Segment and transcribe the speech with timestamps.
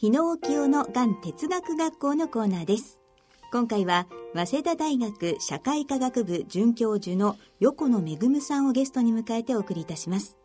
[0.00, 2.98] 日野沖夫のがん哲学学校のコーナーです。
[3.52, 10.38] 今回は早稲田大学社会科学部准教授の横野めぐむさんをゲストに迎えてお送りいたします。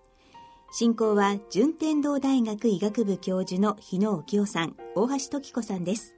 [0.73, 6.17] 進行は順天堂大学医学部教授の日野沖夫さん大橋時子さんです。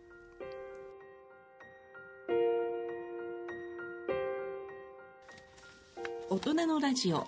[6.32, 7.28] 大人のラジオ。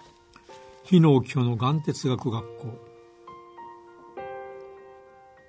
[0.86, 2.89] 日野沖夫のがん哲学学校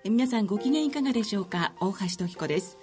[0.04, 1.74] 皆さんご機嫌いかがでしょうか？
[1.78, 2.78] 大橋時子です。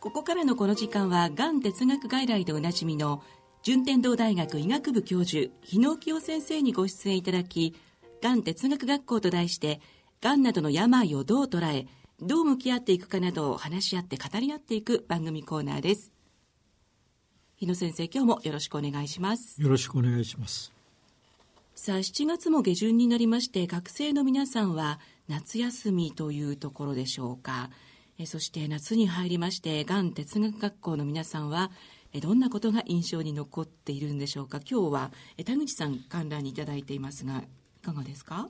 [0.00, 3.22] ここからのこの時間はがん哲学外来でおなじみの
[3.62, 7.76] 順天堂大学医学部教授日野清先生にご出演いただき
[8.20, 9.80] がん哲学学校と題して
[10.20, 11.86] がんなどの病をどう捉え
[12.20, 16.10] どう向き合っていくかなどを話し合って語り合っていく番組コーナーです。
[17.56, 19.62] 日野先生今日もよろしくお願いします。
[19.62, 20.72] よろしくお願いします。
[21.76, 24.98] さあ7月も下旬になりまして学生の皆さんは
[25.30, 27.70] 夏休みというところでしょうか。
[28.18, 31.70] えそして夏に入りましてがん哲学学校の皆さんは
[32.12, 34.58] えどんなことが印象に残っているんでしょうか。
[34.68, 37.48] 今日はえ田口さん観覧にいただいていますがい
[37.80, 38.48] かがですか？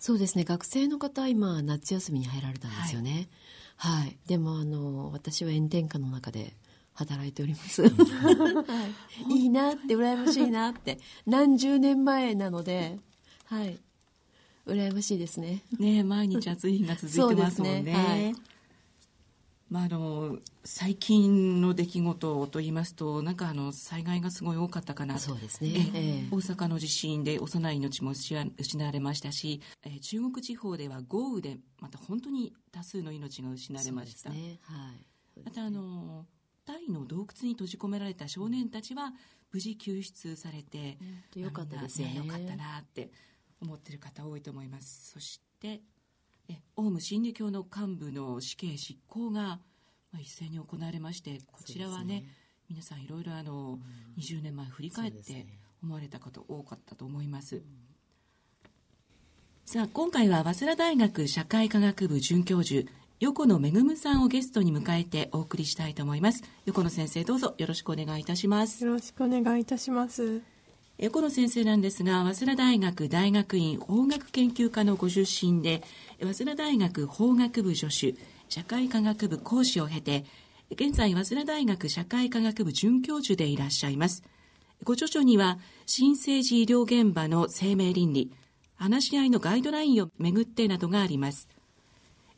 [0.00, 0.44] そうですね。
[0.44, 3.28] 学生の方今夏休みに入られたんですよね。
[3.76, 6.54] はい、はい、でもあの私は炎天下の中で
[6.94, 7.92] 働いております、はい、
[9.38, 10.98] いいなって羨ましいなって。
[11.26, 12.98] 何十年前なので。
[13.44, 13.78] はい
[14.66, 15.62] 羨ましいですね。
[15.78, 17.82] ね毎日暑い日が続いてますもんね。
[17.86, 17.92] ね。
[17.94, 18.34] はい、
[19.70, 34.30] まああの最近の出来事と言いますとなんかあの災害がすごい多かったかなそうですね、え大阪の地震で幼い命も失われましたし、え中国地方では豪雨でまた本当に多数の命が失われました。
[34.30, 34.58] ね。
[34.62, 34.92] は
[35.36, 36.26] い、またあの
[36.64, 39.14] タイの洞窟に閉じ込められた少年たちは
[39.52, 40.98] 無事救出されて、
[41.36, 42.16] よかったですね。
[42.16, 43.12] よかったなって
[43.60, 45.10] 思ってる方多いと思います。
[45.12, 45.80] そして
[46.48, 49.40] えオウム真理教の幹部の死刑執行が、
[50.12, 52.24] まあ、一斉に行われましてこちらはね、ね、
[52.68, 53.78] 皆さんいろいろあの、
[54.16, 55.46] うん、20年前振り返って
[55.82, 57.62] 思われた方多かったと思います、
[59.64, 62.88] さあ今回は早稲田大学社会科学部准教授
[63.20, 66.44] 横野めぐむさんをゲストに迎えてお送りしたいと思います。
[66.66, 68.84] 横野先生どうぞよろしくお願いいたします。
[68.84, 70.55] よろしくお願いいたします
[70.98, 75.82] 横野先生なんですが早稲田大学大学院法学研究科のご出身で
[76.20, 78.14] 早稲田大学法学部助手
[78.48, 80.24] 社会科学部講師を経て
[80.70, 84.24] 現在早稲田大学社会科学部准教授でいらっしゃいます。
[84.84, 88.32] ご著書には新生児医療現場の生命倫理
[88.76, 91.46] 話し合いのガイドラインをめぐってなどがあります。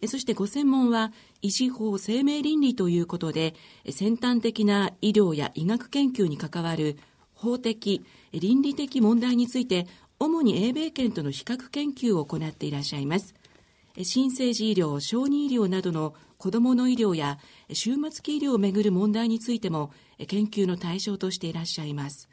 [0.08, 3.54] そしてご専門は医師法生命倫理ということで
[3.88, 6.98] 先端的な医療や医学研究に関わる
[7.34, 9.86] 法的、倫理的問題について、
[10.18, 13.34] 主に英米圏との比較研究を行っていらっしゃいます。
[14.02, 17.38] 新生児医療、小児医療などの子どもの医療や
[17.74, 19.90] 終末期医療をめぐる問題についても
[20.28, 22.28] 研究の対象としていらっしゃいます。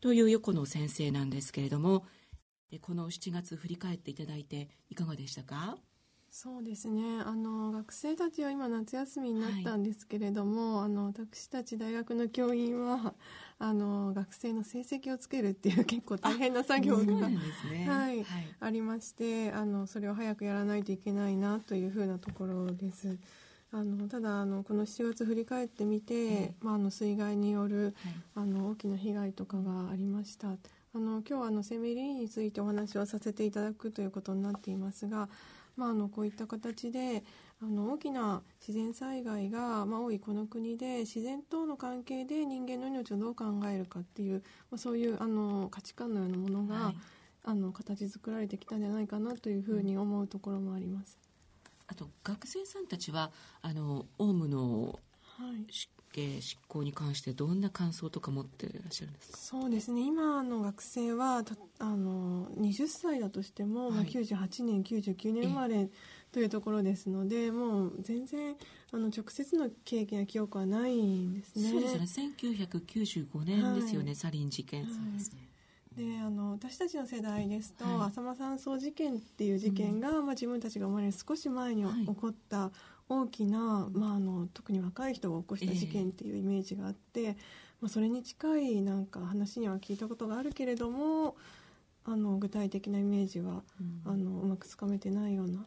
[0.00, 2.06] という横野先生なんですけれども、
[2.80, 5.76] この7月振り返っていただいていかがでしたか？
[6.32, 7.02] そうですね。
[7.26, 13.14] あの学生たちは今夏休みになったんですけれども、はい、あの私たち大学の教員は
[13.58, 17.38] あの学生の成績をつけるっていう結構大変な作業が、ね、
[17.86, 23.18] はい、はい、ありましてあのそれを早くやらないといけないなというふうなところです。
[23.72, 27.94] あのただあのこの7月振り返ってみて、まあ、あの水害による、
[28.34, 30.56] あの大きな被害とかがありました。
[30.92, 35.28] あの今日はあの生命倫理についてお話をさせていただくということになっていますが
[35.80, 37.24] まあ、あのこういった形で
[37.62, 46.96] あの大きな自然災害が、まあ、多いこの国で自然との関係で人間の命をどう考えるかっていう、まあ、そういうあの価値観のようなものが、はい、
[47.44, 51.18] あの形作られてきたんじゃないかなというふうに思うところもあります。
[51.86, 53.30] あと学生さんたちは
[53.62, 54.98] あのオウムの
[55.70, 59.38] 執刑執行に関してどんな感想とか持っていらっしゃるんですか？
[59.38, 60.06] そうですね。
[60.06, 61.44] 今の学生は
[61.78, 65.88] あの20歳だとしても、はい、まあ、98年99年生まれ
[66.32, 68.56] というところですのでもう全然
[68.92, 71.70] あの直接の経験や記憶はないんですね。
[71.70, 72.32] そうですね。
[72.38, 75.49] 1995年ですよね、はい、サリン事件、はい、そうですね
[76.00, 82.70] であの私たちの世代ですと、はい、浅間山荘事件っていう事件が、うん、まあ、自分たちが生まれる少し前に起こった
[83.08, 87.34] 大きな、まあ、あの特に若い人が起こした事件っていうイメージがあって、えー、
[87.82, 91.36] まあ、それに近いなんか話には聞いたことがあるけれども
[92.06, 93.62] あの具体的なイメージは、
[94.06, 95.66] うん、あのうまくつかめてないような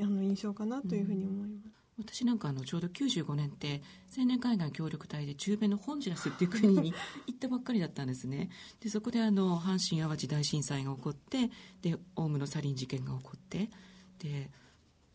[0.00, 1.79] あの印象かなというふうに思います。
[2.00, 3.82] 私なんかあのちょうど95年って
[4.16, 6.94] 青年海岸協力隊で中米のホンジュラスっていう国に
[7.26, 8.50] 行ったばっかりだったんですね。
[8.80, 11.50] でそこであの阪神・淡路大震災が起こって
[11.82, 13.70] でオウムのサリン事件が起こって
[14.18, 14.50] で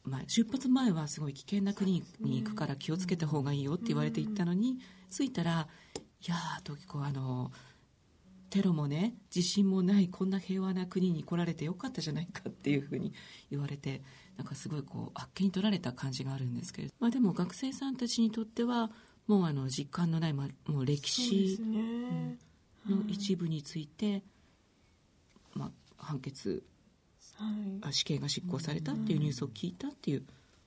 [0.05, 4.77] まあ、出発前はすごい危険な国に行くから気をつけた方がいいよって言われて行ったのに、
[5.11, 7.51] 着いたらいやー時子あの
[8.49, 13.13] テロもね地震もないこんな平和な国に来られてよかったじゃないかっていうふうに
[13.51, 14.01] 言われて
[14.37, 18.91] なんかすごいこうあっけに取られた感じがあるんですけれど、まあ、でも学生さんたちにとっては
[19.27, 21.59] もうあの実感のない、まあ、もう歴史
[22.87, 24.23] の一部について、
[25.53, 26.63] まあ、判決、
[27.37, 30.23] はい、死刑が執行されたっていうニュースを聞いたっていう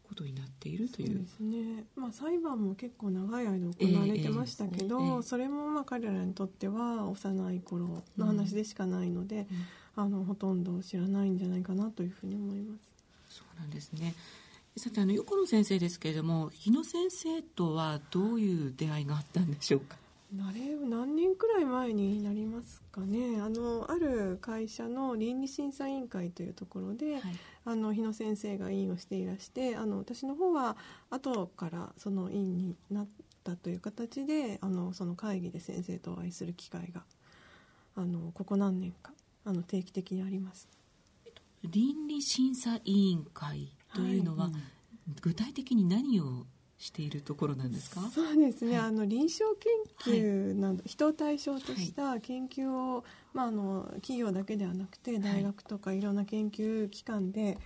[0.08, 1.18] ことになっているという。
[1.18, 1.84] ですね。
[1.94, 9.46] まあ裁判も結構長い間行われてましたけど、えーえー、それもまあ彼らにとっては幼い頃の話でしかないので、
[9.96, 12.88] うん、あのほとんど知らないんじゃないかなというふうに思います。
[13.38, 14.14] そうなんですね。
[14.76, 19.96] さてあの横野先生ですけれども日野先生とはどういう出会いがあったんでしょうか？
[20.40, 27.23] あれ何年くらい前になりますかねあのある会社の倫理審査委員会というところで、はい、
[27.64, 30.76] あの日野先生が委員をしていらしてあの私の方は
[31.11, 33.08] 後からその委員になっ
[33.43, 37.02] たという形であのその会議で先生とお会いする機会が
[37.96, 39.12] あのここ何年か
[39.46, 40.69] あの定期的にあります。
[41.64, 44.52] 倫理審査委員会というのは、はい
[45.22, 46.44] 具体的に何を
[46.76, 48.02] しているところなんですか？
[48.14, 57.56] そうですね、はい、あの臨床研究など、はい、人を対象とした研究を、はい、まあ、あの企業だけではなくて大学とかいろんな研究機関で、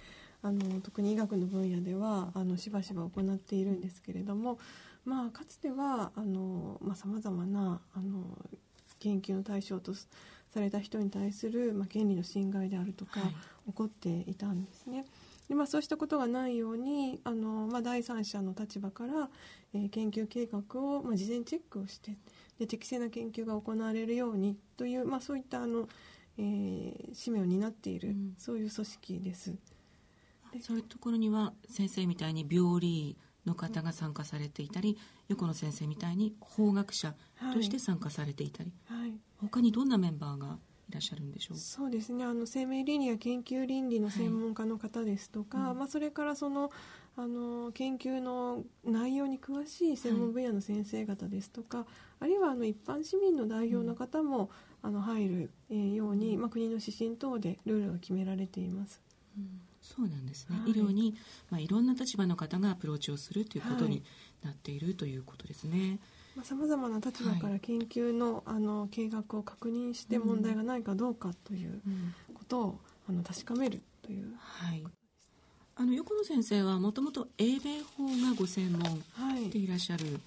[0.40, 4.60] あの特に医学の分野ではあのしばしば行っているんですけれども、
[5.04, 6.12] まあ、かつては
[6.94, 8.38] さまざ、まなあの
[9.00, 13.20] 研究の対象とされた人に対する、まあ、権利の侵害であるとか、
[13.66, 15.04] 起こっていたんですね。
[15.48, 19.28] でまあ、そうしたことがないようにあの、まあ、第三者の立場から、
[19.74, 22.16] えー、研究計画を、まあ、事前チェックをして
[22.58, 25.88] で適正な研究が行われるようにという、まあ、そういったあの、
[26.38, 29.54] えー、使命を担っている、うん、そういう組織です。
[30.60, 33.16] そういうところには先生みたいに病理
[33.46, 34.98] の方が参加されていたり、
[35.28, 37.14] 横野先生みたいに法学者
[37.54, 40.58] として参加されていたり、はいはい、他にどんなメンバーが
[40.92, 41.56] いらっしゃるんでしょう。
[41.56, 42.22] そうですね。
[42.22, 46.70] あの生命倫理や研究倫理の専門家の方ですとか、はいうん、まあ、それからその
[47.16, 51.86] あの研究の内容に詳しい専門分野の先生方ですとか、はい、
[52.20, 54.50] あるいはあの一般市民の代表の方も、
[54.82, 59.00] うん、あの入る、えー、ように、まあ、国の指針等でルールが決められています。
[59.38, 59.60] うん。
[59.80, 61.16] そうなんですね、はい、医療に、
[61.50, 64.04] まあ、いろんな立場の方がアプローチをするということに
[64.44, 65.98] なっているということですね。
[66.42, 71.80] さまざ、まな立場から研究のはい、あの計画を確認して問題がないかどうかという
[72.34, 74.82] ことを、うん、あの確かめるという、はい、
[75.76, 79.02] あの横野先生はもともと英米法がご専門
[79.50, 80.20] でいらっしゃる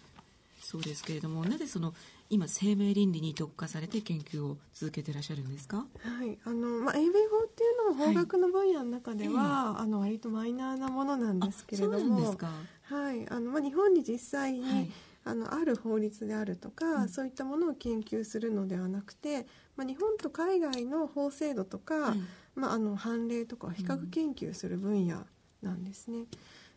[0.62, 1.94] そうですけれども、はい、なぜその
[2.30, 5.84] 今生命倫理に特化されて研究を続けていらっしゃるんですか、は
[6.26, 6.38] い。
[6.44, 12.36] あのまあ、英米法っていうのは法学の分野の中では、はい、あの割とマイナーなものなんですけれども。
[12.84, 13.30] はい。
[13.30, 14.92] あのまあ、日本に実際に、
[15.26, 25.26] あのある法律であるとか、うん、そういったものを研究するのではなくて、まあ、日本と海外の法制度とか、うん、まあ、あの判例とかを比較研究する分野
[25.64, 26.26] なんですね。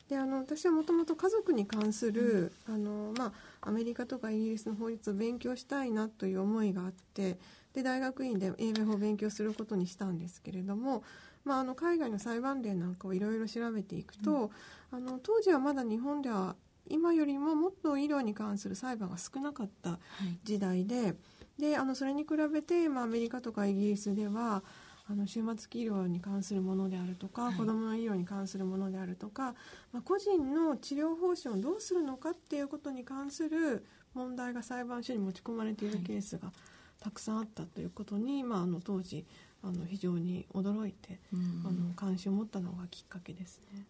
[0.09, 3.27] であの私はもともと家族に関する、うん、あのま
[3.61, 7.37] あ、アメリカとかイギリスの法律を勉強したいなという思いがあって
[7.75, 11.05] で大学院で英米法を勉強することにしたんですけれども、
[11.45, 14.51] まあ、あの海外の裁判例なんかをいろいろ調べていくと、
[14.93, 16.57] うん、あの当時はまだ日本では
[16.91, 19.99] 今よりももっと医療に関する裁判が少なかった
[20.45, 21.17] 時代ではい、
[21.59, 24.63] であのそれに比べて、まあ、アメリカとかイギリスでは
[25.11, 29.55] あの終末期医療に関するものであるとか、はい、子どもの医療に関するものであるとか、
[29.93, 36.53] まあ、個人の治療方針をどうするのかっていうことに関する問題が裁判所に持ち込まれているケースが
[37.01, 39.25] たくさんあったということに、まあ、あの当時
[39.63, 43.87] あの非常に驚いて、うん、あの関心を持ったのがきっかけですね。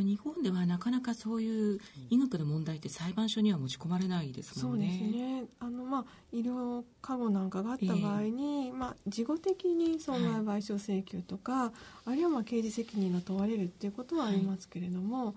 [0.00, 4.98] 日本ではなかなかそういう医学の問題って裁判所には持ち込まれないですもんね。
[4.98, 11.70] そうですねあの、まあ、医療過誤なんかがあった場合に、えー、まあ、事後的に損害賠償請求とか、はい、
[12.06, 15.34] あるいはまあ刑事責任が問われるっていうことはありますけれども、はい、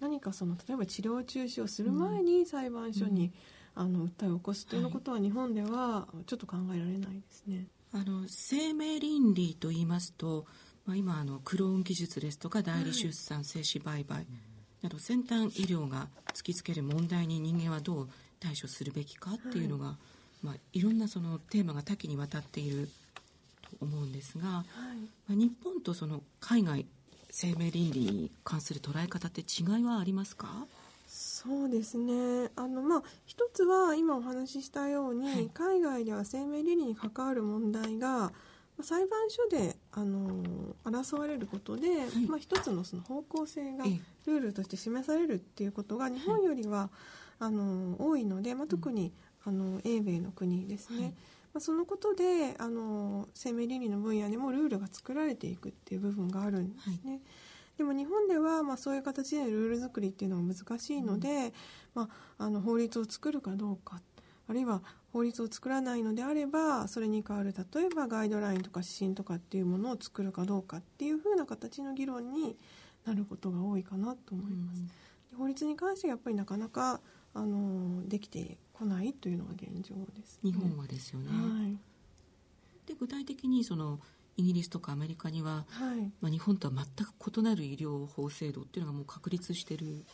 [0.00, 3.32] 何かその例えば治療中止をする前に裁判所に、
[3.76, 7.66] うん、あの訴えを起こすということは日本ではちょっと考えられないですね。
[7.92, 10.44] あの生命倫理と言いますと
[10.88, 14.26] まあ、今あのクローン技術ですとか代理出産、精子売買
[14.82, 18.08] など先端医療が突きつける問題に人間はどう
[18.40, 19.92] 対処するべきかっていうのが、は
[20.42, 20.46] い。
[20.46, 22.88] まあ、いろんなそのテーマが多岐にわたっている
[23.78, 24.64] と思うんですが、はい。
[25.28, 26.86] まあ、日本とその海外
[27.30, 30.64] 生命倫理に関する捉え方って違いはありますか？
[31.06, 32.50] そうですね。
[32.56, 38.32] あの、まあ、一つは今お話ししたように、はい、海外では生命倫理に関わる問題が
[38.80, 40.44] 裁判所でああの
[40.84, 41.88] 争われることで、
[42.28, 44.00] まあ、一つのその方向性がええ。
[44.30, 46.90] ルールとして示されるっていうことが日本よりは、
[47.40, 49.12] あの多いので、まあ、特に、
[49.44, 51.08] あの英米の国ですね、はい。
[51.08, 51.14] ま
[51.58, 57.20] あ、そのことであの生命倫理の分野でもルールが作られていくっていう部分があるんですね。
[57.78, 61.52] でも日本では、まあ、そういう形でルール作りっていうのは難しいので、
[61.94, 64.00] まあ、あの法律を作るかどうか
[64.48, 72.56] あるいは法律を作らないのであればそれに代わる例えばガイドラインとか指針とかっていうものを作るかどうかっていうふうな形の議論に
[73.06, 74.82] なることが多いかなと思います。
[75.30, 77.00] で法律に関してはやっぱりなかなか
[77.34, 81.76] あのできてこないというのが現状です、日本はですよね、はい。
[82.86, 84.00] で具体的にその
[84.36, 86.12] イギリスとかアメリカには、はい。
[86.20, 90.04] まあ、日本とは全く異なる医療法制度っていうのがもう確立してる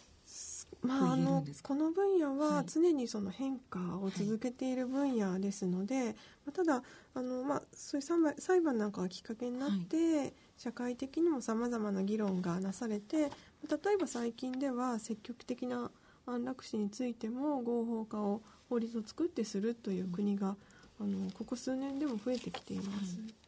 [0.84, 2.64] まあ、あのこの分野ははい。
[2.66, 6.14] 常にその変化を続けている分野ですので、
[6.44, 6.82] まあただ
[7.14, 15.90] あの、まあ、そういう裁判なんかがきっかけになって、社会的にもさまざまな議論がなされて例えば最近では積極的な
[16.26, 20.56] 安楽死についても合法化を法律を作ってするという国が、
[21.00, 23.16] あのここ数年でも増えてきています。
[23.18, 23.43] まあ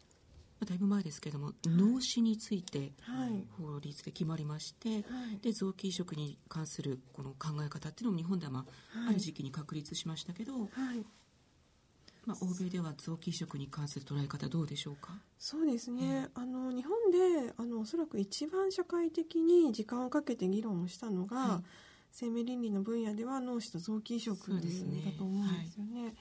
[0.64, 3.44] だいぶ前ですけれども脳死についてはい。
[3.60, 5.00] 法律で決まりまして、は
[5.32, 5.38] い。
[5.42, 9.08] で臓器移植に関するこの考え方っていうのも日本では、まあはい。
[9.10, 10.68] ある時期に確立しましたけど、はい。
[12.24, 15.12] まあ、欧米では臓器移植に関する捉え方どうでしょうか？
[15.38, 21.64] そうですね、あの日本であのおそらく一番社会的に時間をかけて議論をしたのが、はい。
[22.10, 26.14] 生命倫理の分野では脳死と臓器移植だと思うんですよね。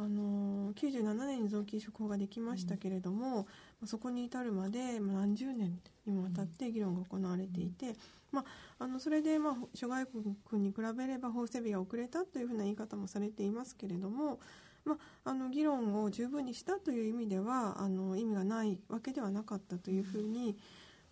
[0.00, 3.44] あの97年に臓器移植法ができましたけれども、ま
[3.84, 7.94] あそこに至るまでまあ何十年にもわたって議論が行われていて、
[8.32, 8.44] まあ、
[8.84, 14.40] あのそれで、まあ、諸外国に比べれば法整備が遅れたというふうな言い方もされていますけれども、
[14.86, 20.56] まあ、あの議論を十分にしたという意味ではあの意味がないわけではなかったというふうに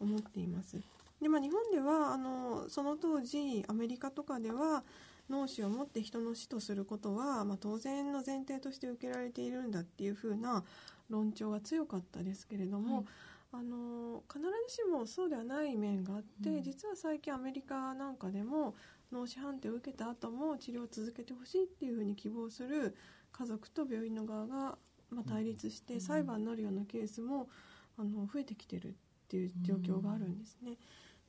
[0.01, 0.81] 思っています。
[1.21, 4.85] でまあ、日本ではあのその当時アメリカとかでは
[5.29, 10.65] 脳死をもって人の死とすることは、まあ、当然の前提として受けられているんだっていうふうな
[11.11, 13.07] 論調が強かったですけれども、
[13.53, 18.75] あの必ずしもそうではない面があって、実は最近アメリカなんかでも
[19.11, 22.95] 脳死判定を受けた後も治療を続けてほしいっていうふうに希望する
[23.33, 24.79] 家族と病院の側が、
[25.11, 27.49] まあ、対立して裁判になるようなケースも
[27.97, 28.93] あの増えてきてるっ
[29.29, 30.73] ていう状況があるんですね。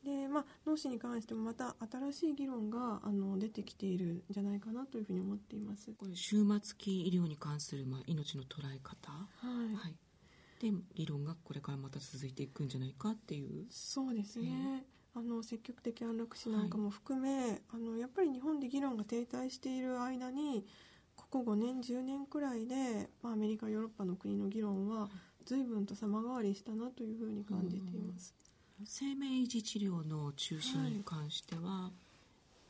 [0.03, 5.91] でまあ、脳死に関してもまた新しい議論があの出てきているんじゃないかなというふうに思っています。
[5.91, 9.27] これ終末期医療に関する、まあ、命の捉え方、は
[9.71, 9.75] い。
[9.75, 9.95] はい、
[10.61, 13.65] で議論がこれからまた続いていくんじゃないかっていう。
[13.69, 20.65] そうですね、あの積極的安楽死なんかも含め、あのやっぱり日本で議論が停滞している間に
[21.17, 25.09] ここ5年10年くらいで、まあ、アメリカヨーロッパの国の議論は
[25.45, 28.33] 随分と様変わりしたなというふうに感じています。
[28.85, 31.91] 生命維持治療の中心に関しては、ま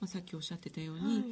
[0.01, 1.24] あ、さっきおっしゃってたように、はい。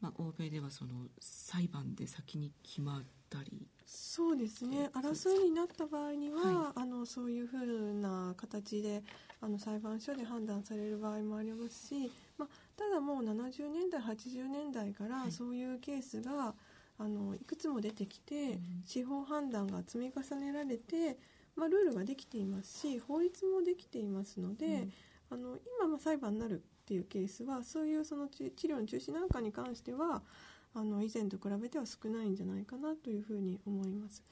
[0.00, 3.66] まあ、欧米ではその裁判で先に決まったり。
[3.86, 4.90] そうですね。
[4.94, 9.02] 争いになった場合には、あのそういうふうな形で
[9.40, 16.54] あの裁判所で判断される場合もありますし、まあ、ただもう70年代80年代からそういうケースが、
[16.98, 21.18] あのいくつも出てきて、司法判断が積み重ねられて、
[21.60, 24.88] まあ、ルールができていますし法律もできていますので、
[25.28, 30.22] あの今まあ裁判になるっていうケースはそういうその治治療の中止なんかに関しては
[30.74, 34.24] あの以前と比べては少ないんじゃないかなというふうに思います。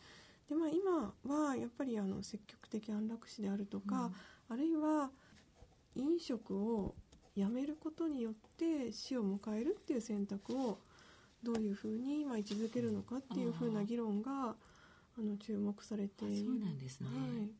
[0.48, 1.12] でまあ、今
[1.46, 4.10] はやっぱりあの積極的安楽死であるとか、
[4.48, 5.10] あるいは
[5.94, 6.94] 飲食を
[7.36, 10.78] やめることによって死を迎えるっていう選択を
[11.42, 14.56] どういうふうにまあ位置づけるのかっていうふうな議論が
[15.18, 17.08] あの注目されてそうなんですね。
[17.08, 17.50] はい。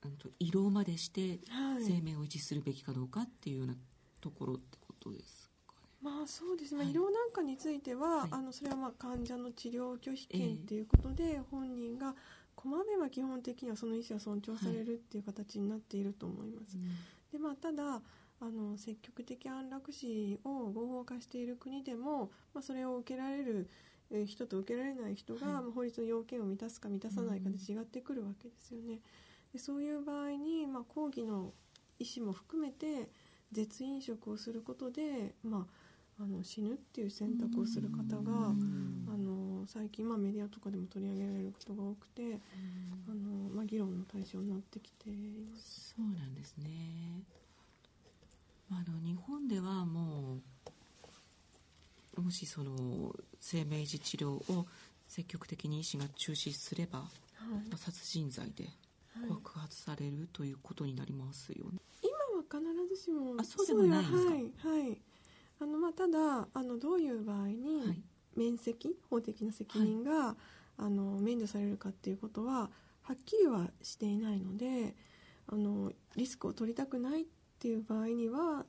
[0.00, 1.82] あの胃ろうまでしてはい。
[1.82, 3.74] 生命を維持するべきかどうかっていうような
[4.20, 5.80] ところってことですかね。
[6.02, 6.92] まあそうですね、はい。
[6.92, 8.28] 医療なんかについては、はい。
[8.32, 12.14] あのそれはまあ患者の治療拒否ええ権っていうことで、本人が
[12.54, 16.76] こまめは基本的にはその意思は尊重されるっていう形になっていると思います。
[17.32, 18.02] でまあ、ただ
[18.40, 23.87] あの積極的安楽死を合法化している国でも、まあ、それを受けられるえー
[24.26, 29.00] 人と受けられない人が、はいまあ法律の要件を満たすか満たさないかで違ってくるわけですよね。
[29.52, 31.52] でそういう場合に、まあ、抗議の
[31.98, 33.08] 意思も含めて
[33.50, 35.66] 絶飲食をすることで、ま
[36.18, 38.32] あ、あの死ぬっていう選択をする方が、
[39.08, 42.40] あの最近、まあ、メディアとかでも取り上げられることが多くて、
[43.08, 45.12] あのまあ、議論の対象になってきてい
[45.50, 45.94] ます。
[45.96, 47.22] そうなんですね。
[48.68, 50.70] まあ、あの日本ではもう
[52.20, 54.66] もしその生命維持治療を
[55.06, 57.04] 積極的に医師が中止すれば、は
[57.46, 57.68] い。
[57.68, 58.68] まあ、殺人罪で
[59.28, 61.78] 告発されるということになりますよね。
[62.02, 64.30] 今は必ずしもあそうでもないんですか？
[64.68, 65.00] はいはい。
[65.60, 68.02] あのまあただあのどういう場合に、はい。
[68.36, 70.36] 免責法的な責任が、
[70.76, 72.70] あの免除されるかっていうことは
[73.02, 74.94] はっきりはしていないので
[75.48, 77.24] あのリスクを取りたくないっ
[77.58, 78.64] ていう場合には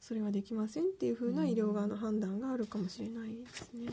[0.00, 3.92] それはできませんっていうふうな医療側の判断があるかもしれないですね。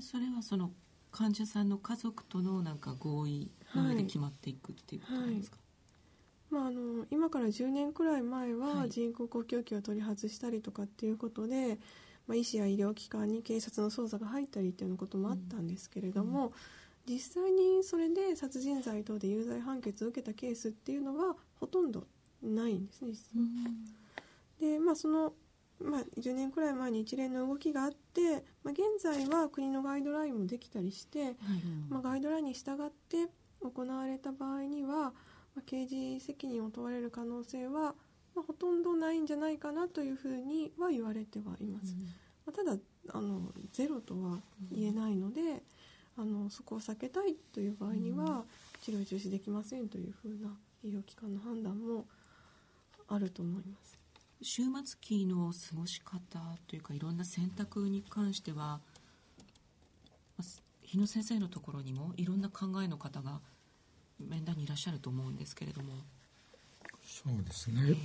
[0.00, 0.72] それはその
[1.10, 5.56] 患者さんの家族とのなんか合意の上で決まっていくっていうことなんですか、
[6.50, 8.90] まあ、あの今から10年くらい前ははい。
[8.90, 11.78] 人工呼吸器を取り外したりとかっていうことで、
[12.26, 16.52] まあ、医師や医療機関に警察の捜査が入ったりっていうようなこともあったんですけれども、
[17.08, 22.04] 実際にそれで殺人罪等で有罪判決を受けたケースっていうのはほとんど
[22.42, 23.44] ないんですね実は。
[24.60, 25.32] でまあその
[25.80, 31.34] まあ、10年くらい前に一連の動きがあって、まあ、現在は国のガイドラインもできたりして、はい。
[31.88, 33.28] まあ、ガイドラインに従って
[33.62, 35.12] 行われた場合には、ま
[35.58, 37.94] あ、刑事責任を問われる可能性は、
[38.34, 41.96] まあ、ほとんどないんじゃないかなというふうには言われてはいます、
[42.46, 42.76] まあ、ただ
[43.12, 44.38] あのゼロとは
[44.70, 45.62] 言えないので、
[46.16, 48.42] あのそこを避けたいという場合には
[48.82, 50.50] 治療中止できませんというふうな
[50.84, 52.04] 医療機関の判断も
[53.08, 53.97] あると思います
[54.42, 58.80] 終末期の過ごし方というかいろんな選択に関しては
[60.36, 60.42] まあ
[60.82, 63.40] 日野先生のところにもいろんな考えの方が
[64.18, 65.92] 面談にいらっしゃると思うんですけれども
[67.08, 67.96] そうですね。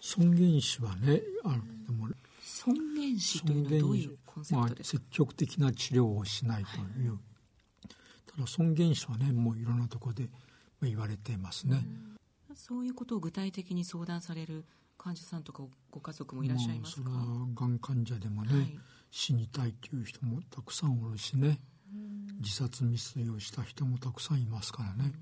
[0.00, 2.08] 尊厳死はね、あのでも
[2.40, 7.18] 尊厳死というのはどういうコンセまあプトですか、積極的な治療をしないという。
[8.26, 10.28] ただ尊厳死はね、もういろんなところでま
[10.84, 11.84] あ言われていますね。
[12.54, 14.64] そういうことを具体的に相談される
[14.98, 18.78] 患者さんとかご家族もいらっしゃいますか、まあそれはがん患者でもね、はい。
[19.10, 21.60] 死にたいという人もたくさんおるしね、
[22.40, 25.12] 自殺未遂をした人もたくさんいますからね、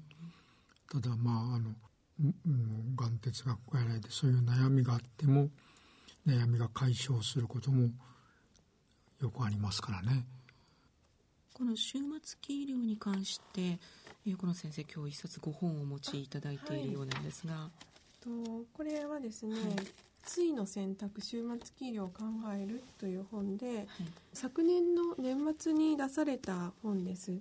[0.90, 1.70] ただまああの
[2.96, 5.50] がん哲学外来でそういう悩みがあっても
[6.26, 7.90] 悩みが解消することも
[9.20, 10.24] よくありますからね。
[11.54, 13.78] この終末期医療に関して
[14.26, 17.70] 横野先生今日一冊ご本をお持ちいただいているようなんですが、
[18.26, 19.62] とこれはですねはい
[20.26, 23.86] 「ついの選択終末期医療を考える」という本で、
[24.32, 27.38] 昨年の年末に出された本です。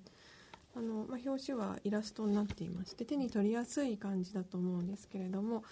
[0.75, 5.63] あの、まあ、表紙はイラストになっていまして手に取りやすい感じだと思うんですけれども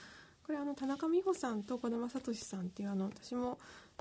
[0.46, 3.58] これあの田中美穂さんと児玉聡さんっていうあの私も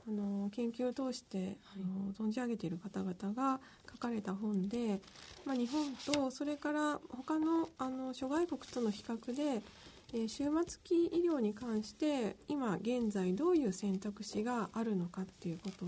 [0.08, 5.00] あの研究を通して、あの存じ上げている方々が書かれた本で、
[5.44, 9.62] まあ、日本とそれから他のあの諸外国との比較で、
[10.12, 15.86] えー終末期医療に関して今現在どういう選択肢があるのかっていうこと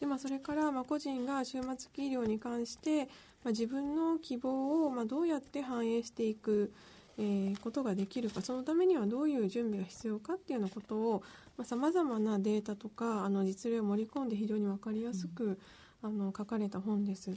[0.00, 3.08] で、まあ、それからまあ個人が終末期医療に関して、ま
[3.46, 6.72] あ、自分の希望をまあどうやって反映していく、
[7.18, 11.22] えーことができるかそのためにはどういう準備が必要かっていうようなことを
[11.64, 15.58] さまざ、まなデータとかあの実例を盛り込んで非常に分かりやすく、
[16.02, 17.36] あの書かれた本です。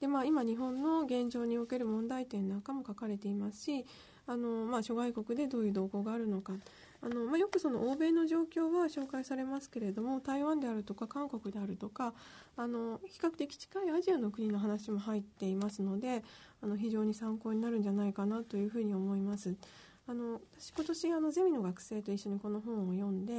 [0.00, 3.84] でまあ、今日本の現状における問題点なんかも書かれていますし
[4.30, 6.52] あの、まあ、諸外国でどういう動向があるのか。
[7.02, 12.12] あの、まあ、よくその欧米の状況は紹介されますけれども台湾であるとか韓国であるとか
[12.58, 16.22] あの比較的近いアジアの国の話も入っていますので
[16.62, 19.56] あの非常に参考になるんじゃないかなというふうに思います。
[20.06, 23.34] あの私今年あのゼミの学生と一緒にこの本を読んで、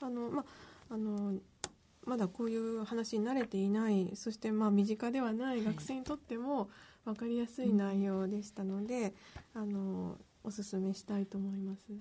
[0.00, 0.42] あのま
[0.88, 1.34] ああの
[2.06, 6.70] まだこういう話に慣れていないそしてまあ身近ではない学生にとっても
[7.04, 9.14] 分かりやすい内容でしたので、
[9.54, 11.92] あのおすすめしたいと思います。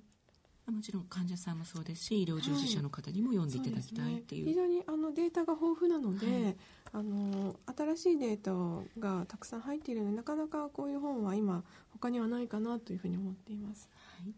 [0.71, 6.55] もちろん患者さんもそうですし医療従事者の方にも読んでいただきたいっていう,、非常にあのデータが豊富なので、はい。
[6.95, 8.53] あの新しいデータ
[8.99, 13.89] がたくさん入っているのでなかなかこういう本は今他にはないかなというふうに思っています。
[14.21, 14.33] はい。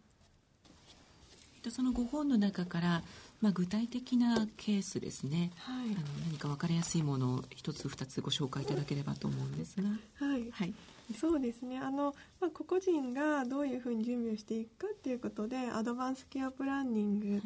[1.56, 3.04] えっとそのご本の中から、
[3.46, 5.86] まあ、具体的なケースですね、はい。
[5.86, 9.88] あの何か分かりやすいものを一つ二つご紹介いただければと思うんですが、
[10.26, 10.74] はい、はい、
[11.16, 11.78] そうですね。
[11.78, 17.42] あの、まあ、個々人がどういうふうに準備をしていくかっていうことでアドバンスケアプランニング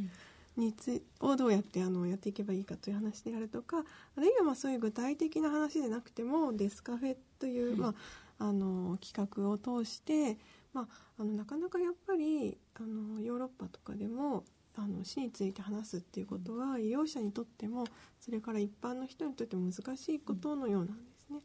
[0.55, 7.93] につをどうやってあのやっていけばいいかという話であるとかあるいはまあそういう具体的な話でなくてもデスカフェという、ま
[8.39, 10.37] あ、あの企画を通して、
[10.73, 10.87] まあ、
[11.19, 14.45] あのなかなかやっぱりあのヨーロッパとかでも
[14.79, 17.85] あの死について話すっていうことは医療者にとっても
[18.19, 21.39] それから一般の人にとっても難しいことのようなんですね。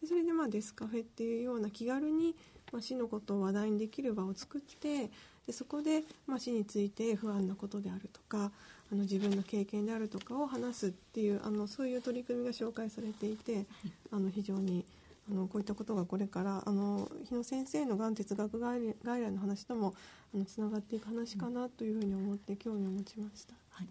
[0.00, 2.34] でそれでまあデスカフェっていうような気軽に、
[2.72, 5.10] まあ、死のことを話題にできる場を作って
[5.46, 8.50] でそこで、まあ、死について不安なことであるとか
[8.92, 13.66] あの自分の経験であるとかを話すっていうあのそういう取り組みが紹介されていて
[14.10, 14.84] あの非常に
[15.30, 19.94] あのこういったことがこれからあの日野先生のがん哲学外来の話とも
[20.34, 23.54] あのつながっていく話かなというふうに思って興味を持ちました。
[23.70, 23.88] はい。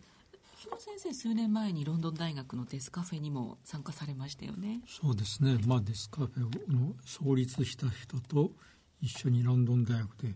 [0.57, 4.81] 日野先生数年前にロンドン大学のデスカフェにも参加されましたよね。
[4.87, 8.51] そうですね、まあ、デスカフェの創立した人と
[9.01, 10.35] 一緒にロンドン大学で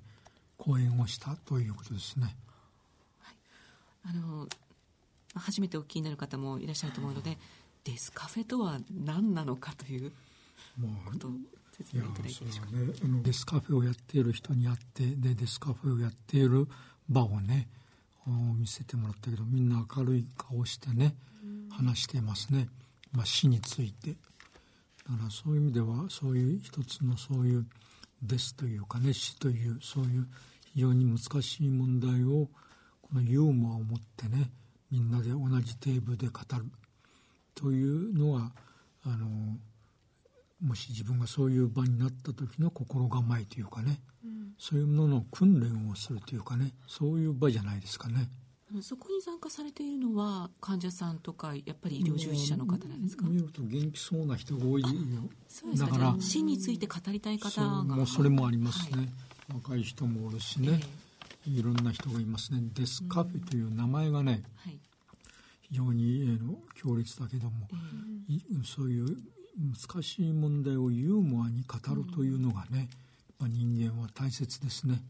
[0.58, 2.38] 講演をしたということですね。
[3.20, 3.36] はい、
[4.06, 4.48] あの
[5.36, 7.38] 初めてお聞きになる方もいらっしゃると思うので、
[7.84, 10.13] デスカフェとは何なのかという
[11.06, 11.32] ことを
[11.78, 16.67] 説明いただいてでしょうか、ね、あのデスカフェをやっている人に会ってでデスカフェをやっている
[17.10, 17.67] 場をね
[18.60, 21.15] 見せてもらったけどみんな明るい顔してね
[21.69, 22.67] 話していますね、
[23.12, 24.15] まあ、死について。
[25.06, 27.65] だからそういう意味ではそういう一つのそういう
[28.21, 30.28] ですというかね死というそういう
[30.73, 32.47] 非常に難しい問題を
[33.02, 34.49] このユーモアを持ってね
[34.89, 36.65] みんなで同じテーブルで語る。
[37.56, 38.52] というのは
[39.06, 39.58] あの
[40.63, 46.73] もし自分がそういう場になった時の心構えというかね、うん、そういうものの訓練をするというかね。
[46.88, 48.30] そういう場じゃないですかね。
[48.82, 53.28] そこに参加されているのは患者さんとかやっぱり医療従事者の方なんですか？
[53.28, 54.88] 見ると元気そうな人が多いよ
[55.78, 55.97] だか。
[55.99, 57.84] ら死について語りたい方が。
[57.84, 59.10] もそれもありますね、はい、
[59.56, 60.80] 若い人もおるしね、
[61.45, 62.62] えー、いろんな人がいますね。
[62.73, 64.80] デスカフェという名前がね、はい、
[65.69, 66.39] 非常に
[66.73, 69.17] 強烈だけども、えー、そういう
[69.58, 72.89] 難しい問題をユーモアに語るというのがね、
[73.39, 75.02] うん、人間は大切ですね、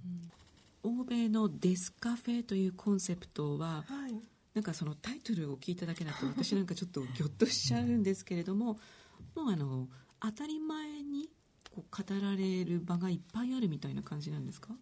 [0.83, 4.15] うん、欧米のデスカフェというコンセプトは、はい、
[4.53, 8.77] なんかそのタイトルを聞いただけだと私なんかちょっとギョッとしちゃうんですけれども、
[9.35, 9.87] もうあの
[10.19, 11.29] 当たり前に
[11.73, 14.75] こう語られる場がいっぱいあるみたいな感じなんですか？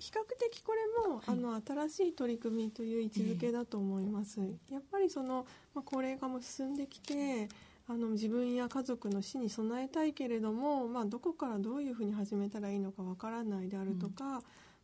[0.00, 0.80] 比較的これ
[1.10, 4.40] も、はい、あの新しい取り組みという位置づけだと思います。
[4.40, 7.48] えー、やっぱりその、まあ、高齢化も進んできて
[7.90, 14.40] あの自分や家族の死に備えたいけれども、まあ、どこからどういうふうに始めたらいいのかわからないであるとか、うん、ま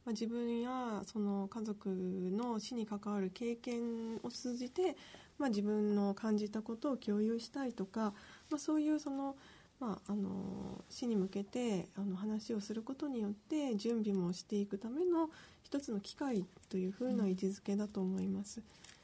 [0.06, 4.96] あ、自分やその家族の死に関わる経験を通じて、
[5.38, 8.12] まあ、自分の感じたことを共有したいとか、
[8.50, 9.36] まあ、そういうその、
[9.78, 15.30] まあ、あの死に向けてあの話をすることによって準備もしていくための
[15.62, 18.58] 一つの機会というふうな位置づけだと思います。
[18.58, 18.95] うん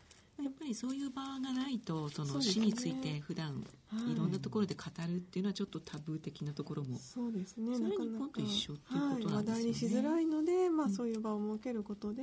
[0.42, 3.64] やっぱりそういう場がないとその死について普段
[4.10, 4.16] い。
[4.16, 6.98] ろんなところで語るっていうのはちょっとタブー的なところも。
[6.98, 7.76] そうですね。
[7.76, 12.22] それ日本と一緒っていうことなんですよね、話題にしづらいので、まあ、そういう場を設けることで、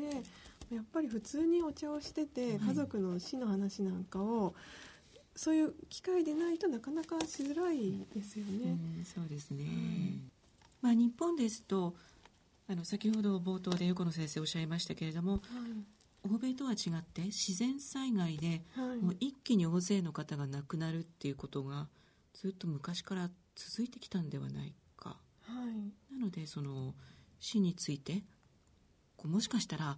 [0.73, 4.55] やっぱり普通にお茶をしてて家族の死の話なんかを、
[5.35, 8.77] そういう機会でないとなかなかしづらいですよね。
[8.97, 9.65] うん、そうですね、
[10.81, 11.95] まあ、日本ですと
[12.67, 15.41] あの先ほど冒頭で横野先生おっしゃいましたけれども、はい
[16.23, 18.63] 欧米とは違って自然災害で、
[19.01, 21.87] もう一気に大勢の方が亡くなるっていうことが
[22.33, 26.93] ずっと昔から続いてきたんではないか、はい、なのでその
[27.39, 28.23] 死について
[29.17, 29.97] こうもしかしたら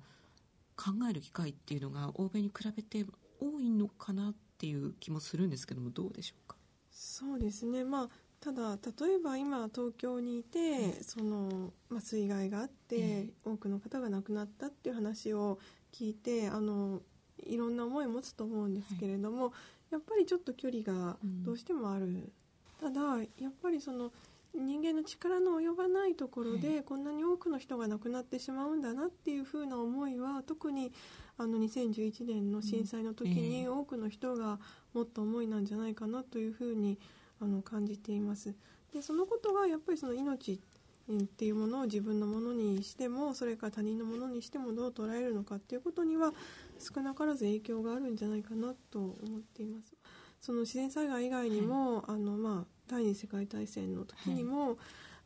[0.76, 3.06] 考える機会っていうのが欧米に比べて
[3.40, 6.56] 多いのかなっていう気もするんですけどもどうでしょうか？
[6.92, 7.84] そうですね。
[7.84, 15.60] まあただ例えば今東京にいて、その、まあ、水害があって、多くの方が亡くなったっていう話を
[15.94, 17.02] 聞いてあの
[17.46, 19.54] いろんな思いを持つと思うんですけれども、はい、
[19.94, 22.32] やっぱりちょっと距離がどうしてもある、うん、
[22.80, 23.02] ただ
[23.40, 24.12] やっぱりその
[24.54, 30.92] 人間の力の及ばないところで、こんなに多くの人が亡くなってしまうんだなっていうふうな思いは特に
[31.38, 34.60] あの2011年の震災の時に多くの人が
[34.94, 37.00] 持った思いなんじゃないかなというふうに
[37.42, 38.54] あの感じています。
[38.94, 40.60] でそのことがやっぱりその命
[41.10, 46.34] っていうものを自分のものにしてもそれから他人のものにしてもどう捉えるのかっていうことには
[46.80, 49.94] 少なからず影響があるんじゃないかなと思っています。
[50.40, 54.78] その自然災害以外にも、はい、あのまあ、第二次世界大戦の時にも、はい、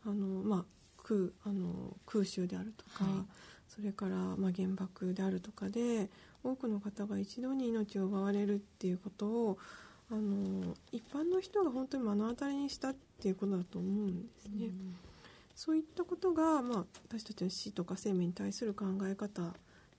[0.07, 0.65] あのまあ、
[1.03, 3.13] 空あの空襲であるとか、はい、
[3.69, 6.09] それから、まあ、原爆であるとかで
[6.43, 9.57] 多くの方が一度に命を奪われるっていうことを
[10.11, 14.65] あの一般の人が本当に目の当たりにしたっていうことだと思うんですね。
[14.65, 14.95] うん
[15.55, 19.53] そういったことが、まあ、私たちの死とか生命に対する考え方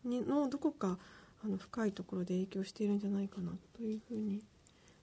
[0.05, 0.99] にのどこか
[1.45, 4.43] あの深いところで影響しているんじゃないかなというふうに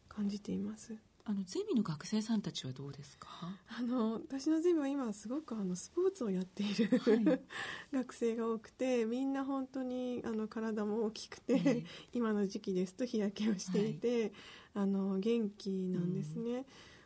[0.07, 0.95] 感じています。
[1.25, 3.29] あのゼミの学生さんたちはどうですか？
[3.69, 7.41] あの私のゼミは今すごくあのスポーツをやっている、はい、
[7.95, 14.31] 学生が多くてみんな本当にあの体も大きくて、はい、今の時期ですと日焼けをしていて、はい、
[14.73, 16.57] あの元気なんですね。
[16.57, 16.65] うん、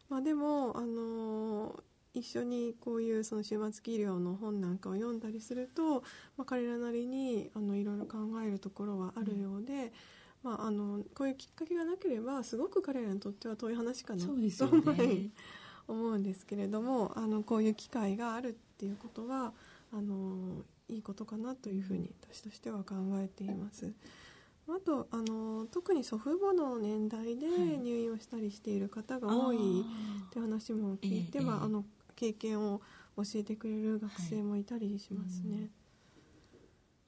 [0.10, 1.84] まあ、でもあの
[2.18, 6.04] 一緒にこういうその終末期医療の本なんかを読んだりすると、
[6.38, 14.50] まあ、彼らなりにあのいろいろ考えるところはあるようで、うん、まあ、あのこういうきっかけがなければすごく彼らにとっては遠い話かなと、ね、
[15.88, 19.54] 思うんですけれどもあのこういう機会があるっていうことは
[19.94, 23.94] あのいいことかなというふうに私としては考えています。
[24.70, 31.86] あとあの特に祖父母の年代で入院をしたりしている方が多いって話も聞いて、はあの
[32.18, 32.82] 経験を
[33.16, 35.56] 教えてくれる学生もいたりしますね。
[35.56, 35.62] はい。
[35.62, 35.70] うん、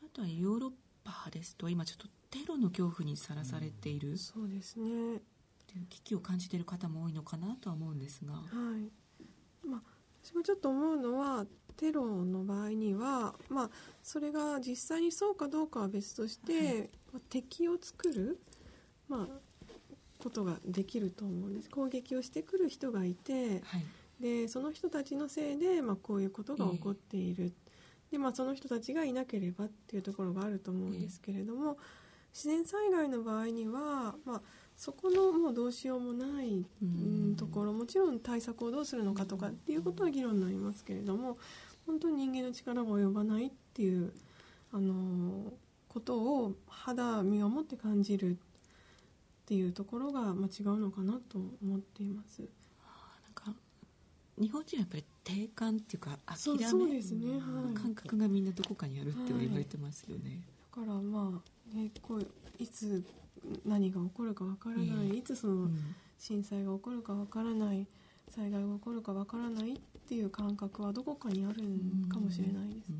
[0.05, 0.71] あとはヨーロッ
[1.03, 5.21] パですと今ちょっとテロの恐怖にさらされている、うん、そうですね。
[5.89, 8.33] 危機を感じている方も多いのかなとは思うんですが。
[8.33, 9.67] はい。
[9.67, 9.81] まあ、
[10.23, 11.45] 私もちょっと思うのは
[11.77, 13.69] テロの場合には、まあ、
[14.03, 18.39] それが実際にそうかどうかは別として、はい、敵を作る、
[19.07, 19.39] まあ、
[20.17, 21.69] ことができると思うんです。
[21.69, 23.85] 攻撃をしてくる人がいて、はい、
[24.19, 27.53] でその人たちのせいで、まあ、こういうことが起こっている、
[28.11, 31.77] でまあ、その人たちがいなければっていうところがあると思うんですけれども、
[32.33, 34.41] 自然災害の場合には、まあ、
[34.75, 41.37] そこのもうどうしようもない、うん、ところもちろん対策をどうするのかとかっていうことは議論になりますけれども
[41.85, 44.13] 本当に人間の力が及ばないっていう
[44.71, 45.51] あの
[45.89, 48.35] ことを肌身をもって感じるっ
[49.47, 52.43] ていうところが、まあ、違うのかなと思っています。
[54.39, 61.41] 日本人はやっぱり定感っていうか諦めそうですね、はい、感覚がみんなどこかにあるって言われてますよね、はい、だからま
[61.73, 63.03] あねこういつ
[63.65, 65.69] 何が起こるかわからない、えー、いつその
[66.17, 67.85] 震災が起こるかわからない
[68.29, 71.55] 災害が起こるかわからないっていう感覚はどこかにある
[72.11, 72.95] かもしれないですね。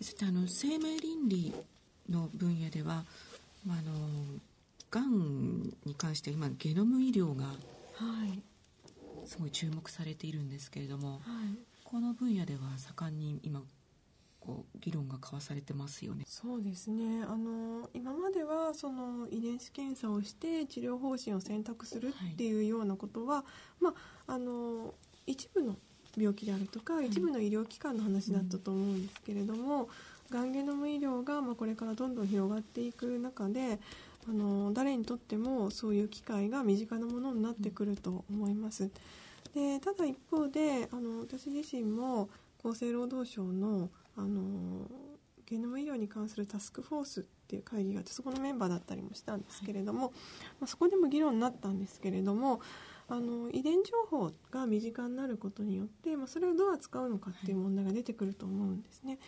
[0.00, 1.52] そしてあの生命倫理
[2.08, 3.04] の分野では、
[3.66, 3.92] まあ、あの
[4.90, 7.46] がんに関して今ゲノム医療が
[9.28, 11.20] すごい注目されているんですけれども、はい、
[11.84, 13.62] この分野では盛んに今
[14.40, 16.24] こう議論が交わされてますよね。
[16.26, 17.22] そうですね。
[17.24, 23.44] あの今まではその遺伝子検査をして治療方針を選択するっていうようなことは、は
[23.80, 23.94] い、ま
[24.26, 24.94] ああの
[25.26, 25.76] 一部の
[26.16, 29.90] 病気であるとか、はい、一部の医療機関の話だったと思うんですけれども、
[30.30, 33.78] うん、がんゲノム医療がまあこれからどんどん広がっていく中で。
[34.26, 38.90] あの誰にとってもそういう機会が身近なものになってくると思います。
[39.54, 42.28] でただ一方であの私自身も
[42.64, 44.90] 厚生労働省のあの
[45.46, 50.12] ゲノム医療に関するタスクフォースっていう会議があってそこのメンバーだったりもしたんですけれども、はい、
[50.60, 52.60] まあ、そこでも議論になったんですけれども
[53.08, 59.18] あの遺伝情報が身近になることによって、まあ、それをどう扱うのかっていう問題が出てくると思うんですね。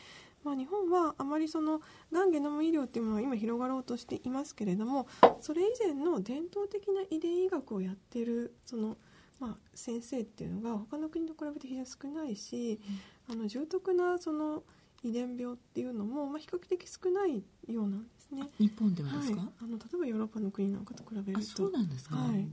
[0.45, 1.81] まあ、日本はあまりその
[2.13, 5.07] がんゲノム医療っていうものは今広がろうとしていますけれども
[5.41, 8.97] それ以前の伝統的な遺伝医学をやっているその、
[9.39, 12.81] まあ、先生っていうのが他の国と比べて非常に少ないし、
[13.29, 14.63] うん、あの重篤なその
[15.03, 18.43] 遺伝病っていうのも、まあ、比較的少ないようなんですね。
[18.59, 21.45] 日本ではですか、はい、あの例えばヨーロッパの国なんかと比べると。
[21.45, 22.47] そうなんですか、はい、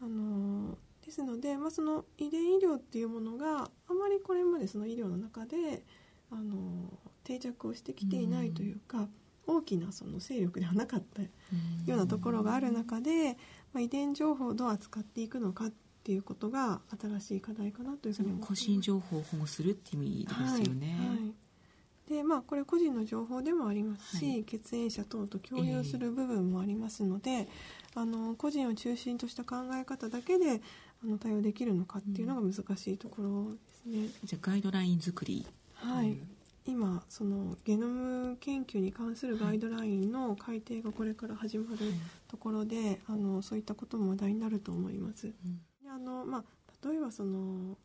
[0.00, 5.82] あのですので、まあ、その遺伝医療っていうものがあまりこれまでその医療の中で
[6.30, 6.92] あの
[7.24, 9.08] 定着をしてきていないというか、う
[9.46, 11.28] 大きなその勢力ではなかったよ
[11.88, 13.38] うなところがある中で、
[13.72, 15.72] まあ、遺伝情報をどう扱っていくのかっ
[16.08, 20.96] っていうことが新しい課題かなというふうに思個人情報を保護するっていう意味ですよね。
[20.98, 21.18] はい、はい
[22.08, 30.62] でまあ、これ個人の情報でもありますし、はい、血縁者等と共有する部分もありますので、えー、あの個人を中心とした考え方だけで
[31.04, 33.98] あの対応できるのかっていうのが難しいところですね。
[33.98, 35.46] うん、じゃあガイドライン作り
[35.80, 36.18] はい、
[36.66, 41.78] 今そのゲノム研究に関するガイドラインの改定がこれから始まる
[42.28, 45.28] ところで、はい、あのそういったことも話題になると思います。
[45.28, 45.60] うん。
[45.90, 47.76] あの、まあ、例えばその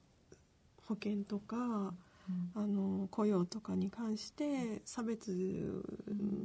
[0.88, 1.94] 保険とか、うん、
[2.56, 5.32] あの雇用とかに関して差別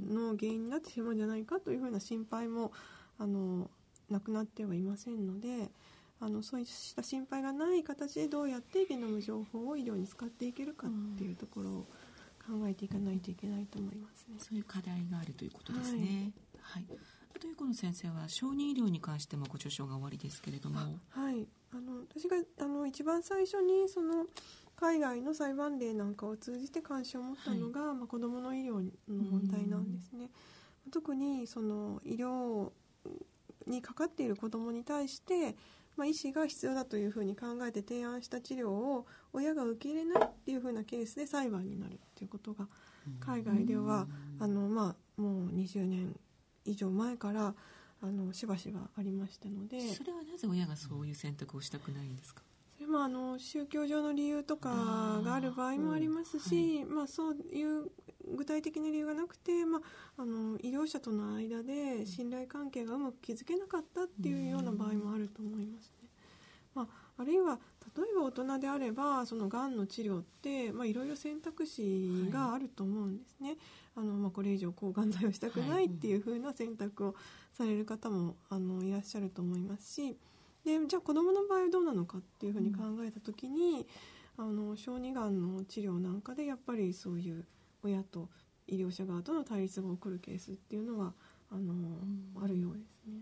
[0.08, 2.72] の原因になってしまうんじゃないかというふうな心配も
[3.18, 3.70] あの
[4.10, 5.70] なくなってはいませんので
[6.20, 11.86] あのそうした心配がない形でどうやってゲノム情報を医療に使っていけるかっていうところを
[12.44, 14.36] 考えていかないといけないと思いますね。
[14.38, 16.32] そういう課題があるということですね。
[16.60, 16.98] はい、はい
[17.38, 24.26] というこの先生は小児医療に関してもご著書が終わりですけれどもはいあの私があの一番最初にその
[24.74, 30.30] 海外の裁判例なんかを通じて関心を持ったのが、はいまあ、子どもの医療の問題なんですね。
[30.92, 32.70] 特にその医療
[33.66, 35.56] にかかっている子どもに対して、
[35.98, 42.68] まあ、医師が必要だというふうに考えて提案した治療を親が受け入れないっていうふうなケースで裁判になるっていうことが
[43.18, 44.06] 海外では
[44.38, 46.14] あの、まあ、もう20年
[46.64, 47.52] 以上前から
[48.00, 49.80] あのしばしばありましたので。
[49.92, 52.42] それはなぜ親がそういう選択をしたくないんですか？
[52.76, 57.90] それもあの宗教上の理由とかがある場合もありますし、はい、まあ、そういう
[58.36, 66.08] 具体的な理由がなくて、まあ、あの医療者との間で信頼関係がうまく築けなかったっていうような場合もあると思いますね。
[66.74, 67.58] まあ、あるいは
[67.96, 73.58] 例えば大人であればそのがんの治療ってまあいろいろ選択肢があると思うんですね、はい、
[73.96, 77.14] あのまあ、これ以上抗がん剤をしたくないっていうふうな選択を
[77.52, 80.16] される方もあのいらっしゃると思いますし。
[80.64, 83.86] でじゃあ子どもの場合はどうなのかっていうふうに考えた時に、
[84.36, 87.44] うん、あの小児がんの治療なんかでやっぱりそういう
[87.82, 88.28] 親と
[88.66, 91.12] 医療者側との対立が起こるケースっていうのは
[91.50, 93.20] あの、うん、あるようですね。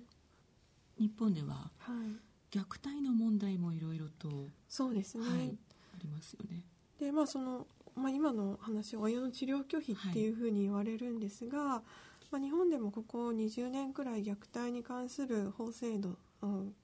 [0.99, 4.29] 日本では、はい虐待の問題もいろいろと
[4.69, 5.59] そうですね、はい、
[5.95, 6.63] ありますよね。
[6.99, 16.11] でまあそのまあ、今の話は親の治療拒否っていうふうに言われるんですが、はい、まあ、日本でもここ20年くらい虐待に関する法制度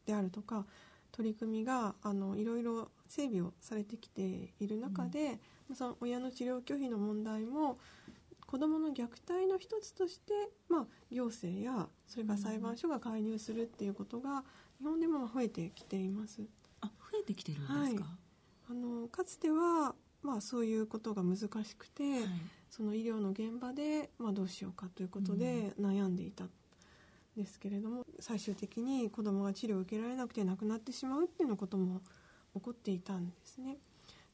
[0.07, 0.65] であるとか
[1.13, 7.79] 取り組みがあのいろいろ整備をされてきている中で、うん、その親の治療拒否の問題も
[8.47, 10.33] 子どもの虐待の一つとして、
[10.69, 14.43] まあ、行政やそれから裁判所が介入するっていうことが
[14.79, 16.43] 日本でも増えてきています。
[16.81, 17.97] あ増えてきてるんですか、はい、
[18.71, 22.23] あのかつては、まあ、そういうことが難しくて、はい、
[22.69, 26.45] その医療の現場で、まあ、どうしようかということで悩んでいた。
[27.37, 32.01] ですけれども最終的に子どもが治療を受けられなくて亡くなってしまうっていうようなことも
[32.55, 33.79] 起こっていたんですね。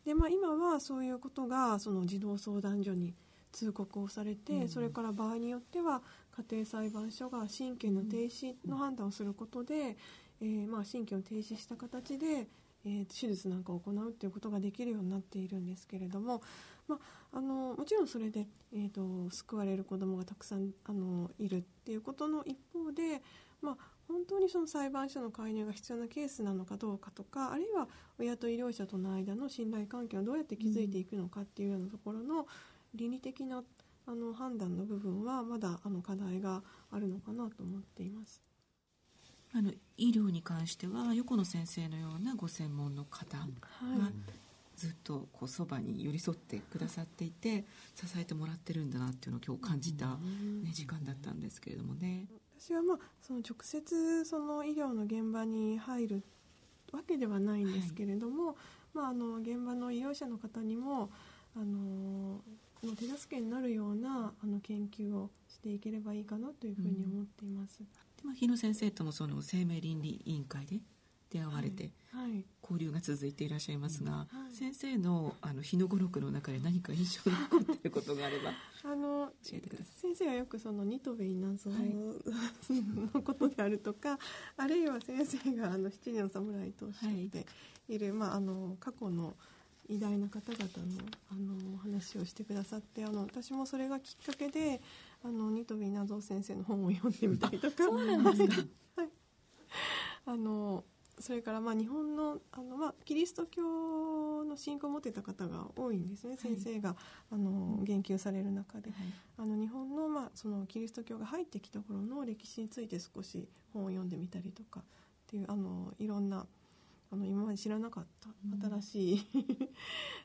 [0.04, 3.14] でまあ、今はそういうことがその児童相談所に
[3.52, 6.02] 通告をされて、うん、それから場合によっては
[6.50, 9.96] 家庭裁判所が親権の停止の判断をすることで、
[10.40, 12.46] えー、まあ親権を停止した形で、
[12.84, 16.42] えー、手術なんかを行うということができるようになっているんですけれども、
[16.86, 16.96] ま
[17.32, 23.22] あ、あのもちろんそれで、えーと、救われる子どもがたくさんあのいるっていうことの一方で、
[23.60, 27.88] まあ、本当にその裁判所の介入が必要なケースなのかどうかとかあるいは
[28.18, 32.46] 親と医療者との間の信頼関係をどうやって築いていくのかっていうようなところの
[32.94, 33.62] 倫理的な
[34.06, 38.47] あの判断の部分はまだあの課題があるのかなと思っています。
[39.54, 43.44] あの医療に関しては横野先生のようなご専門の方が、
[44.76, 52.26] ずっとこうそばに寄り添ってくださっていて支えてもらってるんだなっていうのを今日感じた、ね、時間だったんですけれどもね。
[52.60, 56.22] 私はまあその直接その医療の現場に入る
[56.92, 58.56] わけではないんですけれども、はい、
[58.94, 61.10] まあ、あの現場の医療者の方にも
[61.56, 62.40] あの
[62.84, 67.82] の手助けになるようなあの研究をしていければいいかなというふうに思っています。
[68.22, 70.78] で日野先生ともその生命倫理委員会で
[71.30, 78.50] 出会われて、はいはい、交流が続いていらっしゃいますが、はい、先生のあの日野語録の中で何か印象に残っていることがあれば
[78.84, 80.00] あの教えてください。
[80.00, 84.18] 先生はよくそのニトベイ謎のことであるとか
[84.56, 87.46] あるいは先生があの七人の侍とおっしゃって
[87.88, 87.98] い。
[87.98, 89.34] る、まあ、あの過去の
[89.88, 91.00] 偉大な方々の
[91.30, 91.34] あ
[91.72, 94.80] の話をしてくださってあの私もそれがきっかけで
[95.24, 97.84] あのニトビナゾ先生の本を読んでみたりとか。
[97.84, 98.62] そうなんですか、
[98.96, 99.08] はい、
[100.26, 100.84] あの
[101.18, 106.94] それからまあ日本のあの、まあ、キリスト教の信仰を持ってた方が多いんですね、はい、先生が
[107.30, 109.00] あの言及される中で、はい、
[109.38, 114.84] あの日本の,、まあそのキリスト教が入ってきた頃の歴史について少し本を読んでみたりとかっ
[115.26, 116.46] ていうあのいろんな
[117.10, 118.28] あの今まで知らなかった
[118.80, 119.44] 新しい、うん、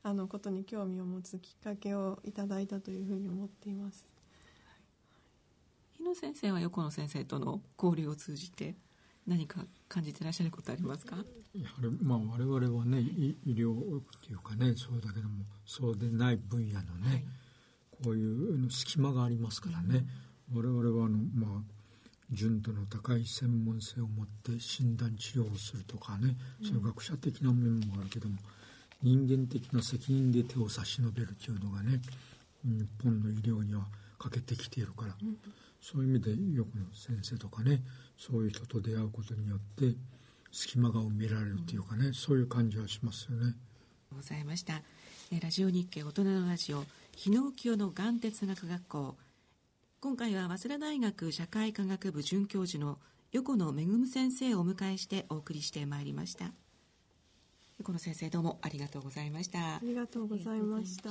[0.04, 4.06] あのことに興味を持つきっかけをいただいたというふうに思っています。
[6.04, 8.76] 日野先生は横野先生との交流を通じて
[9.26, 11.16] 何か感じてらっしゃることありますか？
[11.16, 17.24] やはり、まあ、我々はね医療っていうかねそうだけどもそうでない分野のね、はい、
[18.04, 20.06] こういう隙間がありますからね、
[20.54, 21.62] うん、我々はあの、まあ、
[22.32, 28.36] 純度の高い専門性を持って診断治療をするとかね、そういう学者的な面もあるけども
[29.02, 32.02] 人間的な責任で手を差し伸べるというのがね
[32.66, 33.86] 日本の医療には
[34.20, 35.38] 欠けてきているから、うん、
[35.84, 37.82] そういう意味でよくの先生とかね
[38.18, 39.98] そういう人と出会うことによって
[40.50, 43.54] 隙間が埋められるというかね、うん、そういう感じはしますよね。
[44.16, 44.82] ございました。
[45.42, 49.16] ラジオ日経大人のラジオ日野浮世のがん哲学学校。
[50.00, 53.00] 今回は早稲田大学社会科学部准教授の
[53.32, 56.54] 横野めぐむ先生をお迎えしてお送りしてまいりました。
[57.80, 59.76] 横野先生どうもありがとうございました。
[59.76, 61.10] ありがとうございました。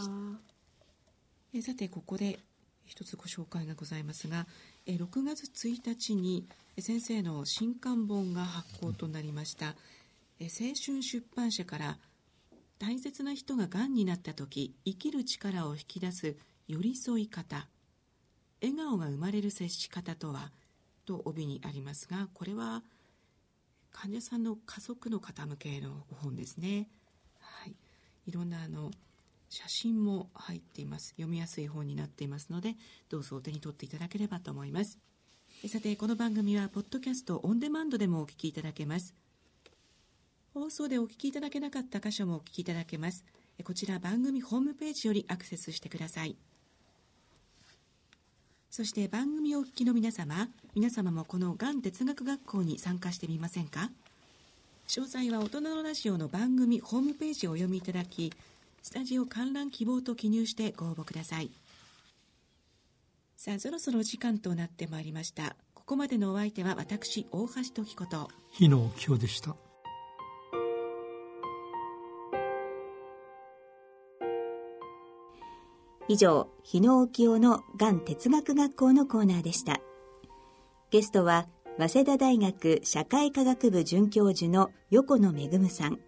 [1.52, 2.38] えさてここで
[2.84, 4.46] 一つご紹介がございますが
[4.86, 6.46] え6月1日に
[6.78, 9.74] 先生の新刊本が発行となりました。
[10.40, 11.98] え青春出版社から
[12.78, 17.68] 大切な人ががんになった時生きる力を引き出す寄り添い方
[18.60, 20.50] 笑顔が生まれる接し方とは
[21.06, 22.82] と帯にありますがこれは
[23.92, 26.88] 患者さんの家族の方向けの本ですね、
[27.38, 27.76] はい、
[28.26, 28.90] いろんなあの
[29.54, 31.08] 写真も入っています。
[31.10, 32.74] 読みやすい本になっていますので
[33.10, 34.98] どうぞお手に取っていただければと思います。
[35.68, 39.14] さてこの番組はポッドキャストオンデマンドでもお聞きいただけます。
[40.54, 43.26] 放送でお聞きいただけなかった箇所もお聞きいただけます。
[43.62, 46.34] こちら番組ホームページよりアクセスしてください。
[48.70, 53.90] そして番組をお聞きの皆様皆様もこのがん哲学学校に参加してみませんか？
[54.88, 58.32] 詳細は大人のラジオの番組ホームページをお読みいただき
[58.82, 61.52] スタジオ観覧希望と記入してご応募ください。
[63.36, 65.56] さあそろそろお時間となってまいりました。
[65.72, 68.28] ここまでのお相手は私大橋時子と。
[68.50, 69.54] 日野清でした。
[76.08, 79.80] 以上日野沖夫のがん哲学学校のコーナーでした。
[80.90, 81.46] ゲストは
[81.78, 86.00] 早稲田大学社会科学部准教授の横野めぐむさん。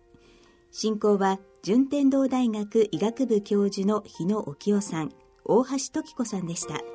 [0.72, 5.12] 進行は順天堂大学医学部教授の日野沖夫さん
[5.46, 6.93] 大橋時子さんでした。